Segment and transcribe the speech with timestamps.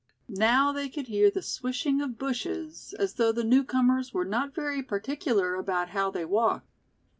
[0.41, 4.81] Now they could hear the swishing of bushes, as though the newcomers were not very
[4.81, 6.65] particular about how they walked.